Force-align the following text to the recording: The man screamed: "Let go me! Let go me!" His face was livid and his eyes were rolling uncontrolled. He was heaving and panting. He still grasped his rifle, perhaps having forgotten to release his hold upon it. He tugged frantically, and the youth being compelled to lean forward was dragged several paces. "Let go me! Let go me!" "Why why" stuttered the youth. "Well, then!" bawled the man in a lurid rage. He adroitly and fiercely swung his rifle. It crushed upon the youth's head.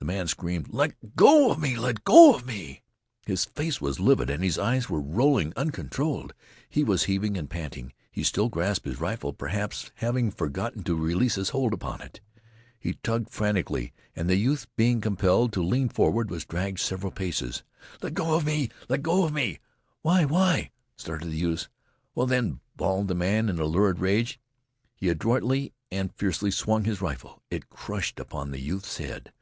The 0.00 0.08
man 0.12 0.28
screamed: 0.28 0.68
"Let 0.68 1.16
go 1.16 1.54
me! 1.56 1.76
Let 1.76 2.04
go 2.04 2.38
me!" 2.40 2.82
His 3.24 3.46
face 3.46 3.80
was 3.80 3.98
livid 3.98 4.28
and 4.28 4.44
his 4.44 4.58
eyes 4.58 4.90
were 4.90 5.00
rolling 5.00 5.54
uncontrolled. 5.56 6.34
He 6.68 6.84
was 6.84 7.04
heaving 7.04 7.38
and 7.38 7.48
panting. 7.48 7.94
He 8.10 8.22
still 8.22 8.50
grasped 8.50 8.84
his 8.84 9.00
rifle, 9.00 9.32
perhaps 9.32 9.90
having 9.94 10.30
forgotten 10.30 10.82
to 10.82 10.94
release 10.94 11.36
his 11.36 11.48
hold 11.48 11.72
upon 11.72 12.02
it. 12.02 12.20
He 12.78 12.98
tugged 13.02 13.30
frantically, 13.30 13.94
and 14.14 14.28
the 14.28 14.36
youth 14.36 14.66
being 14.76 15.00
compelled 15.00 15.54
to 15.54 15.62
lean 15.62 15.88
forward 15.88 16.30
was 16.30 16.44
dragged 16.44 16.80
several 16.80 17.10
paces. 17.10 17.62
"Let 18.02 18.12
go 18.12 18.38
me! 18.42 18.68
Let 18.90 19.02
go 19.02 19.30
me!" 19.30 19.58
"Why 20.02 20.26
why" 20.26 20.70
stuttered 20.98 21.30
the 21.30 21.34
youth. 21.34 21.68
"Well, 22.14 22.26
then!" 22.26 22.60
bawled 22.76 23.08
the 23.08 23.14
man 23.14 23.48
in 23.48 23.58
a 23.58 23.64
lurid 23.64 24.00
rage. 24.00 24.38
He 24.94 25.08
adroitly 25.08 25.72
and 25.90 26.14
fiercely 26.14 26.50
swung 26.50 26.84
his 26.84 27.00
rifle. 27.00 27.40
It 27.50 27.70
crushed 27.70 28.20
upon 28.20 28.50
the 28.50 28.60
youth's 28.60 28.98
head. 28.98 29.32